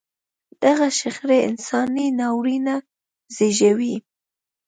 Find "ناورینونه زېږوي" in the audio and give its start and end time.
2.19-3.95